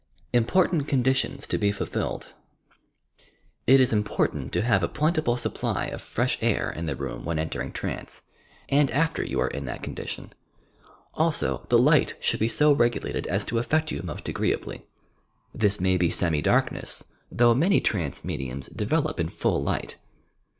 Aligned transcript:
IMPORTANT 0.33 0.87
CONDITIONS 0.87 1.45
TO 1.45 1.59
BE 1.59 1.71
FOLTTLLED 1.71 2.33
It 3.67 3.79
is 3.79 3.93
important 3.93 4.51
to 4.51 4.63
have 4.63 4.81
a 4.81 4.87
plentiful 4.87 5.37
supply 5.37 5.89
of 5.93 6.01
fresh 6.01 6.39
air 6.41 6.71
in 6.71 6.87
the 6.87 6.95
room 6.95 7.23
when 7.23 7.37
entering 7.37 7.71
trance, 7.71 8.23
and 8.67 8.89
after 8.89 9.23
you 9.23 9.39
are 9.39 9.47
in 9.47 9.65
that 9.65 9.83
condition. 9.83 10.33
Also 11.13 11.67
the 11.69 11.77
light 11.77 12.15
should 12.19 12.39
be 12.39 12.47
so 12.47 12.73
regulated 12.73 13.27
as 13.27 13.45
to 13.45 13.59
affect 13.59 13.91
you 13.91 14.01
most 14.01 14.27
agreeably. 14.27 14.83
This 15.53 15.79
may 15.79 15.97
be 15.97 16.09
semi 16.09 16.41
darliuess, 16.41 17.03
though 17.31 17.53
many 17.53 17.79
trance 17.79 18.25
mediums 18.25 18.69
develop 18.69 19.19
in 19.19 19.29
full 19.29 19.61
light. 19.61 19.97